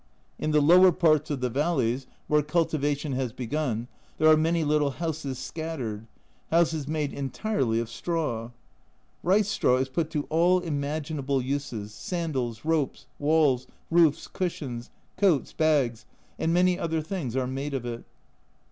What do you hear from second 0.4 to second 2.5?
the lower part of the valleys 22 A Journal from Japan where